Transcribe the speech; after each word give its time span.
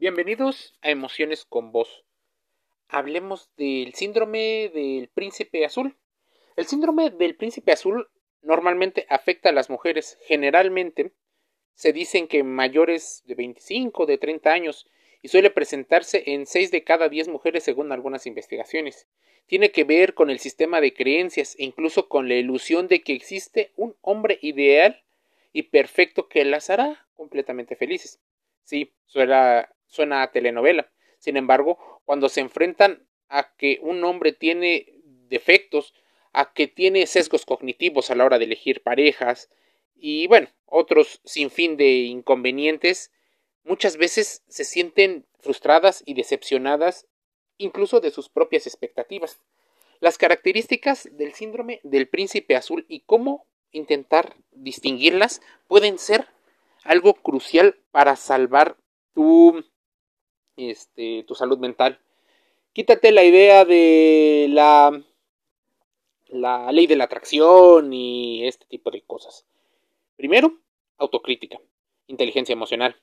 Bienvenidos 0.00 0.76
a 0.80 0.90
Emociones 0.90 1.44
con 1.44 1.72
Voz. 1.72 2.04
Hablemos 2.86 3.50
del 3.56 3.94
síndrome 3.94 4.70
del 4.72 5.08
príncipe 5.08 5.64
azul. 5.64 5.96
El 6.54 6.66
síndrome 6.66 7.10
del 7.10 7.34
príncipe 7.34 7.72
azul 7.72 8.08
normalmente 8.40 9.06
afecta 9.08 9.48
a 9.48 9.52
las 9.52 9.70
mujeres. 9.70 10.16
Generalmente 10.22 11.10
se 11.74 11.92
dicen 11.92 12.28
que 12.28 12.44
mayores 12.44 13.24
de 13.26 13.34
25, 13.34 14.06
de 14.06 14.18
30 14.18 14.52
años 14.52 14.88
y 15.20 15.28
suele 15.28 15.50
presentarse 15.50 16.22
en 16.26 16.46
6 16.46 16.70
de 16.70 16.84
cada 16.84 17.08
10 17.08 17.26
mujeres 17.26 17.64
según 17.64 17.90
algunas 17.90 18.24
investigaciones. 18.24 19.08
Tiene 19.48 19.72
que 19.72 19.82
ver 19.82 20.14
con 20.14 20.30
el 20.30 20.38
sistema 20.38 20.80
de 20.80 20.94
creencias 20.94 21.56
e 21.58 21.64
incluso 21.64 22.08
con 22.08 22.28
la 22.28 22.36
ilusión 22.36 22.86
de 22.86 23.02
que 23.02 23.14
existe 23.14 23.72
un 23.74 23.96
hombre 24.02 24.38
ideal 24.42 25.02
y 25.52 25.64
perfecto 25.64 26.28
que 26.28 26.44
las 26.44 26.70
hará 26.70 27.08
completamente 27.16 27.74
felices. 27.74 28.20
Sí, 28.62 28.92
suena 29.06 29.68
suena 29.88 30.22
a 30.22 30.30
telenovela. 30.30 30.90
Sin 31.18 31.36
embargo, 31.36 32.00
cuando 32.04 32.28
se 32.28 32.40
enfrentan 32.40 33.06
a 33.28 33.54
que 33.56 33.78
un 33.82 34.04
hombre 34.04 34.32
tiene 34.32 34.94
defectos, 35.28 35.94
a 36.32 36.52
que 36.52 36.68
tiene 36.68 37.06
sesgos 37.06 37.44
cognitivos 37.44 38.10
a 38.10 38.14
la 38.14 38.24
hora 38.24 38.38
de 38.38 38.44
elegir 38.44 38.82
parejas 38.82 39.50
y 39.96 40.26
bueno, 40.28 40.48
otros 40.66 41.20
sin 41.24 41.50
fin 41.50 41.76
de 41.76 41.90
inconvenientes, 41.90 43.10
muchas 43.64 43.96
veces 43.96 44.42
se 44.48 44.64
sienten 44.64 45.26
frustradas 45.40 46.02
y 46.06 46.14
decepcionadas 46.14 47.06
incluso 47.56 48.00
de 48.00 48.10
sus 48.10 48.28
propias 48.28 48.66
expectativas. 48.66 49.40
Las 50.00 50.16
características 50.16 51.08
del 51.12 51.34
síndrome 51.34 51.80
del 51.82 52.08
príncipe 52.08 52.54
azul 52.54 52.86
y 52.88 53.00
cómo 53.00 53.46
intentar 53.72 54.36
distinguirlas 54.52 55.42
pueden 55.66 55.98
ser 55.98 56.28
algo 56.84 57.14
crucial 57.14 57.80
para 57.90 58.14
salvar 58.14 58.76
tu 59.12 59.64
este, 60.58 61.24
tu 61.26 61.34
salud 61.34 61.58
mental. 61.58 62.00
Quítate 62.72 63.12
la 63.12 63.24
idea 63.24 63.64
de 63.64 64.46
la, 64.50 65.02
la 66.28 66.70
ley 66.72 66.86
de 66.86 66.96
la 66.96 67.04
atracción 67.04 67.92
y 67.92 68.46
este 68.46 68.66
tipo 68.66 68.90
de 68.90 69.02
cosas. 69.02 69.46
Primero, 70.16 70.58
autocrítica, 70.98 71.60
inteligencia 72.08 72.52
emocional. 72.52 72.96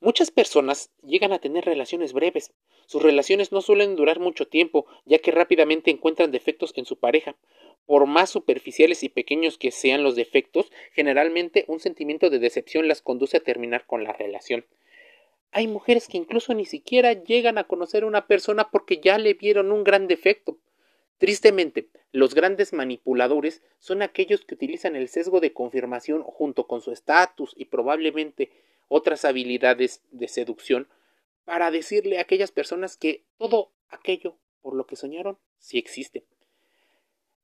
Muchas 0.00 0.30
personas 0.30 0.90
llegan 1.02 1.32
a 1.32 1.38
tener 1.38 1.64
relaciones 1.64 2.12
breves. 2.12 2.52
Sus 2.86 3.02
relaciones 3.02 3.50
no 3.50 3.62
suelen 3.62 3.96
durar 3.96 4.20
mucho 4.20 4.46
tiempo, 4.46 4.86
ya 5.06 5.18
que 5.18 5.30
rápidamente 5.30 5.90
encuentran 5.90 6.30
defectos 6.30 6.72
en 6.76 6.84
su 6.84 6.96
pareja. 6.98 7.34
Por 7.86 8.06
más 8.06 8.30
superficiales 8.30 9.02
y 9.02 9.08
pequeños 9.08 9.56
que 9.56 9.70
sean 9.70 10.02
los 10.02 10.14
defectos, 10.14 10.70
generalmente 10.92 11.64
un 11.66 11.80
sentimiento 11.80 12.28
de 12.28 12.38
decepción 12.38 12.88
las 12.88 13.00
conduce 13.00 13.38
a 13.38 13.42
terminar 13.42 13.86
con 13.86 14.04
la 14.04 14.12
relación. 14.12 14.66
Hay 15.56 15.68
mujeres 15.68 16.06
que 16.06 16.18
incluso 16.18 16.52
ni 16.52 16.66
siquiera 16.66 17.14
llegan 17.14 17.56
a 17.56 17.64
conocer 17.64 18.02
a 18.02 18.06
una 18.06 18.26
persona 18.26 18.70
porque 18.70 19.00
ya 19.00 19.16
le 19.16 19.32
vieron 19.32 19.72
un 19.72 19.84
gran 19.84 20.06
defecto. 20.06 20.58
Tristemente, 21.16 21.88
los 22.12 22.34
grandes 22.34 22.74
manipuladores 22.74 23.62
son 23.78 24.02
aquellos 24.02 24.44
que 24.44 24.54
utilizan 24.54 24.96
el 24.96 25.08
sesgo 25.08 25.40
de 25.40 25.54
confirmación 25.54 26.22
junto 26.24 26.66
con 26.66 26.82
su 26.82 26.92
estatus 26.92 27.54
y 27.56 27.64
probablemente 27.64 28.50
otras 28.88 29.24
habilidades 29.24 30.02
de 30.10 30.28
seducción 30.28 30.88
para 31.46 31.70
decirle 31.70 32.18
a 32.18 32.20
aquellas 32.20 32.52
personas 32.52 32.98
que 32.98 33.24
todo 33.38 33.72
aquello 33.88 34.36
por 34.60 34.74
lo 34.74 34.86
que 34.86 34.96
soñaron 34.96 35.38
sí 35.56 35.78
existe. 35.78 36.26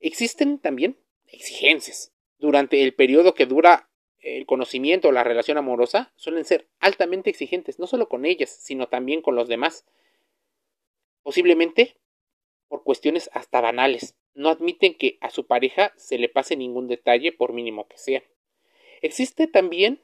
Existen 0.01 0.59
también 0.59 0.99
exigencias. 1.29 2.13
Durante 2.37 2.83
el 2.83 2.93
periodo 2.93 3.33
que 3.33 3.47
dura 3.47 3.89
el 4.23 4.47
conocimiento 4.47 5.09
o 5.09 5.13
la 5.13 5.25
relación 5.25 5.59
amorosa 5.59 6.13
suelen 6.17 6.45
ser 6.45 6.69
altamente 6.79 7.29
exigentes, 7.29 7.79
no 7.79 7.87
solo 7.87 8.09
con 8.09 8.25
ellas, 8.25 8.51
sino 8.51 8.89
también 8.89 9.21
con 9.21 9.35
los 9.35 9.49
demás. 9.49 9.85
Posiblemente 11.23 11.97
por 12.69 12.85
cuestiones 12.85 13.29
hasta 13.35 13.61
banales. 13.61 14.17
No 14.35 14.49
admiten 14.49 14.95
que 14.95 15.19
a 15.21 15.29
su 15.29 15.47
pareja 15.47 15.93
se 15.97 16.17
le 16.17 16.31
pase 16.31 16.57
ningún 16.57 16.89
detalle, 16.89 17.31
por 17.31 17.53
mínimo 17.53 17.87
que 17.87 17.99
sea. 17.99 18.23
Existe 19.03 19.47
también, 19.47 20.01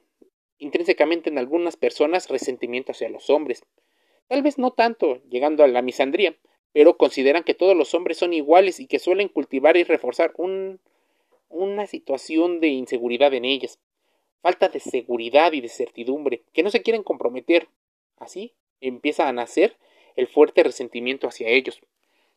intrínsecamente 0.59 1.31
en 1.31 1.39
algunas 1.39 1.77
personas, 1.77 2.29
resentimiento 2.29 2.93
hacia 2.93 3.09
los 3.09 3.31
hombres. 3.31 3.65
Tal 4.27 4.43
vez 4.43 4.59
no 4.59 4.73
tanto, 4.73 5.23
llegando 5.31 5.65
a 5.65 5.69
la 5.69 5.81
misandría, 5.81 6.37
pero 6.73 6.99
consideran 6.99 7.43
que 7.43 7.55
todos 7.55 7.75
los 7.75 7.95
hombres 7.95 8.19
son 8.19 8.35
iguales 8.35 8.81
y 8.81 8.87
que 8.87 8.99
suelen 8.99 9.29
cultivar 9.29 9.79
y 9.79 9.85
reforzar 9.85 10.35
un, 10.37 10.79
una 11.49 11.87
situación 11.87 12.61
de 12.61 12.69
inseguridad 12.69 13.33
en 13.33 13.47
ellas 13.47 13.79
falta 14.41 14.69
de 14.69 14.81
seguridad 14.81 15.53
y 15.53 15.61
de 15.61 15.69
certidumbre, 15.69 16.43
que 16.53 16.63
no 16.63 16.71
se 16.71 16.83
quieren 16.83 17.03
comprometer. 17.03 17.69
Así 18.17 18.55
empieza 18.81 19.29
a 19.29 19.33
nacer 19.33 19.77
el 20.17 20.27
fuerte 20.27 20.63
resentimiento 20.63 21.29
hacia 21.29 21.49
ellos. 21.49 21.81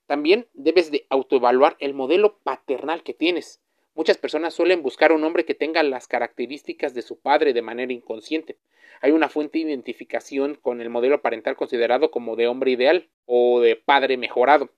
También 0.07 0.47
debes 0.53 0.91
de 0.91 1.05
autoevaluar 1.09 1.77
el 1.79 1.93
modelo 1.93 2.37
paternal 2.43 3.03
que 3.03 3.13
tienes. 3.13 3.61
Muchas 3.93 4.17
personas 4.17 4.53
suelen 4.53 4.83
buscar 4.83 5.11
un 5.11 5.23
hombre 5.23 5.45
que 5.45 5.53
tenga 5.53 5.83
las 5.83 6.07
características 6.07 6.93
de 6.93 7.01
su 7.01 7.19
padre 7.19 7.53
de 7.53 7.61
manera 7.61 7.91
inconsciente. 7.91 8.57
Hay 9.01 9.11
una 9.11 9.29
fuente 9.29 9.59
de 9.59 9.65
identificación 9.65 10.55
con 10.55 10.79
el 10.81 10.89
modelo 10.89 11.21
parental 11.21 11.55
considerado 11.55 12.11
como 12.11 12.35
de 12.35 12.47
hombre 12.47 12.71
ideal 12.71 13.09
o 13.25 13.59
de 13.61 13.75
padre 13.75 14.17
mejorado. 14.17 14.69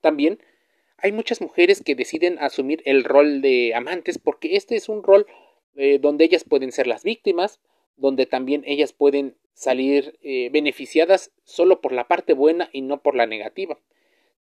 También 0.00 0.40
hay 0.96 1.12
muchas 1.12 1.40
mujeres 1.40 1.82
que 1.82 1.94
deciden 1.94 2.38
asumir 2.38 2.82
el 2.84 3.04
rol 3.04 3.40
de 3.42 3.74
amantes 3.74 4.18
porque 4.18 4.56
este 4.56 4.74
es 4.76 4.88
un 4.88 5.02
rol 5.02 5.26
eh, 5.74 5.98
donde 5.98 6.24
ellas 6.24 6.44
pueden 6.44 6.72
ser 6.72 6.86
las 6.86 7.04
víctimas, 7.04 7.60
donde 7.96 8.26
también 8.26 8.62
ellas 8.66 8.92
pueden 8.92 9.36
salir 9.54 10.18
eh, 10.22 10.50
beneficiadas 10.52 11.32
solo 11.44 11.80
por 11.80 11.92
la 11.92 12.06
parte 12.06 12.32
buena 12.32 12.70
y 12.72 12.82
no 12.82 13.02
por 13.02 13.16
la 13.16 13.26
negativa. 13.26 13.78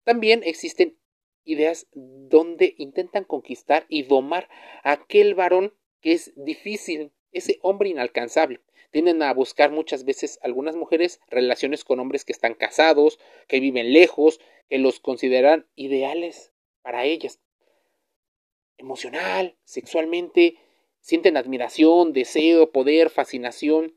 También 0.04 0.44
existen 0.44 0.96
ideas 1.44 1.88
donde 1.94 2.76
intentan 2.78 3.24
conquistar 3.24 3.86
y 3.90 4.04
domar 4.04 4.48
a 4.84 4.92
aquel 4.92 5.34
varón 5.34 5.74
que 6.02 6.12
es 6.12 6.34
difícil, 6.36 7.12
ese 7.32 7.58
hombre 7.62 7.90
inalcanzable. 7.90 8.62
Tienden 8.92 9.22
a 9.24 9.34
buscar 9.34 9.72
muchas 9.72 10.06
veces 10.06 10.40
algunas 10.44 10.76
mujeres 10.76 11.20
relaciones 11.28 11.84
con 11.84 12.00
hombres 12.00 12.24
que 12.24 12.32
están 12.32 12.54
casados, 12.54 13.20
que 13.48 13.60
viven 13.60 13.94
lejos, 13.94 14.40
que 14.70 14.78
los 14.78 15.00
consideran 15.00 15.68
ideales 15.76 16.54
para 16.82 17.06
ellas. 17.06 17.40
Emocional, 18.78 19.58
sexualmente, 19.64 20.58
sienten 21.08 21.38
admiración, 21.38 22.12
deseo, 22.12 22.74
poder, 22.74 23.10
fascinación. 23.10 23.96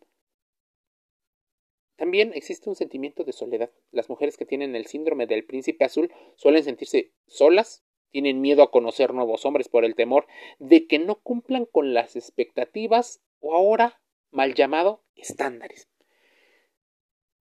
También 1.96 2.30
existe 2.36 2.70
un 2.70 2.76
sentimiento 2.76 3.24
de 3.24 3.32
soledad. 3.32 3.72
Las 3.90 4.08
mujeres 4.08 4.36
que 4.36 4.46
tienen 4.46 4.76
el 4.76 4.86
síndrome 4.86 5.26
del 5.26 5.44
príncipe 5.44 5.84
azul 5.84 6.12
suelen 6.36 6.62
sentirse 6.62 7.10
solas, 7.26 7.82
tienen 8.12 8.40
miedo 8.40 8.62
a 8.62 8.70
conocer 8.70 9.12
nuevos 9.12 9.44
hombres 9.44 9.68
por 9.68 9.84
el 9.84 9.96
temor 9.96 10.28
de 10.60 10.86
que 10.86 11.00
no 11.00 11.16
cumplan 11.16 11.66
con 11.66 11.94
las 11.94 12.14
expectativas 12.14 13.20
o 13.40 13.56
ahora 13.56 14.00
mal 14.30 14.54
llamado 14.54 15.02
estándares. 15.16 15.88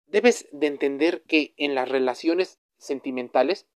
Debes 0.07 0.49
de 0.51 0.67
entender 0.67 1.23
que 1.23 1.55
en 1.57 1.77
las 1.77 1.89
relaciones 1.89 2.59
sentimentales 2.79 3.69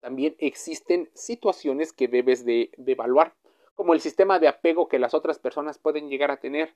también 0.00 0.34
existen 0.38 1.10
situaciones 1.12 1.92
que 1.92 2.08
debes 2.08 2.46
de, 2.46 2.70
de 2.78 2.92
evaluar 2.92 3.36
como 3.74 3.94
el 3.94 4.00
sistema 4.00 4.38
de 4.38 4.48
apego 4.48 4.88
que 4.88 4.98
las 4.98 5.14
otras 5.14 5.38
personas 5.38 5.78
pueden 5.78 6.08
llegar 6.08 6.30
a 6.30 6.40
tener, 6.40 6.74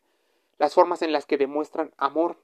las 0.59 0.75
formas 0.75 1.03
en 1.03 1.13
las 1.13 1.27
que 1.27 1.39
demuestran 1.39 1.93
amor. 1.97 2.43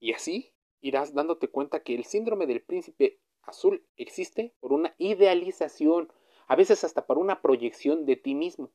Y 0.00 0.12
así 0.12 0.52
irás 0.80 1.14
dándote 1.14 1.48
cuenta 1.48 1.80
que 1.80 1.94
el 1.94 2.04
síndrome 2.04 2.46
del 2.46 2.62
príncipe 2.62 3.18
azul 3.42 3.84
existe 3.96 4.52
por 4.60 4.72
una 4.72 4.94
idealización, 4.98 6.12
a 6.48 6.56
veces 6.56 6.84
hasta 6.84 7.06
por 7.06 7.18
una 7.18 7.40
proyección 7.40 8.04
de 8.04 8.16
ti 8.16 8.34
mismo, 8.34 8.70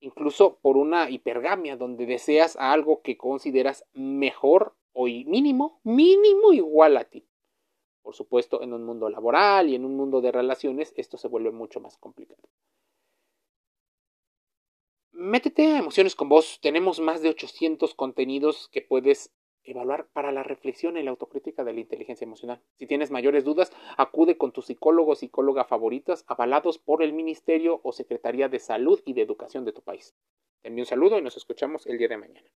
incluso 0.00 0.58
por 0.60 0.76
una 0.76 1.10
hipergamia 1.10 1.76
donde 1.76 2.06
deseas 2.06 2.56
algo 2.56 3.02
que 3.02 3.16
consideras 3.16 3.86
mejor 3.94 4.74
o 4.92 5.04
mínimo, 5.04 5.80
mínimo 5.82 6.52
igual 6.52 6.96
a 6.96 7.04
ti. 7.04 7.26
Por 8.02 8.14
supuesto, 8.14 8.62
en 8.62 8.72
un 8.72 8.84
mundo 8.84 9.08
laboral 9.08 9.68
y 9.68 9.74
en 9.74 9.84
un 9.84 9.96
mundo 9.96 10.20
de 10.20 10.32
relaciones 10.32 10.92
esto 10.96 11.16
se 11.16 11.28
vuelve 11.28 11.50
mucho 11.50 11.80
más 11.80 11.96
complicado. 11.98 12.42
Métete 15.22 15.66
a 15.66 15.76
Emociones 15.76 16.16
con 16.16 16.30
Vos. 16.30 16.60
Tenemos 16.62 16.98
más 16.98 17.20
de 17.20 17.28
800 17.28 17.94
contenidos 17.94 18.70
que 18.72 18.80
puedes 18.80 19.34
evaluar 19.64 20.08
para 20.14 20.32
la 20.32 20.42
reflexión 20.42 20.96
y 20.96 21.02
la 21.02 21.10
autocrítica 21.10 21.62
de 21.62 21.74
la 21.74 21.80
inteligencia 21.80 22.24
emocional. 22.24 22.62
Si 22.78 22.86
tienes 22.86 23.10
mayores 23.10 23.44
dudas, 23.44 23.70
acude 23.98 24.38
con 24.38 24.52
tus 24.52 24.64
psicólogo 24.64 25.12
o 25.12 25.14
psicóloga 25.14 25.66
favoritas 25.66 26.24
avalados 26.26 26.78
por 26.78 27.02
el 27.02 27.12
Ministerio 27.12 27.82
o 27.82 27.92
Secretaría 27.92 28.48
de 28.48 28.60
Salud 28.60 29.02
y 29.04 29.12
de 29.12 29.20
Educación 29.20 29.66
de 29.66 29.72
tu 29.72 29.82
país. 29.82 30.16
Te 30.62 30.68
envío 30.68 30.84
un 30.84 30.86
saludo 30.86 31.18
y 31.18 31.22
nos 31.22 31.36
escuchamos 31.36 31.86
el 31.86 31.98
día 31.98 32.08
de 32.08 32.16
mañana. 32.16 32.50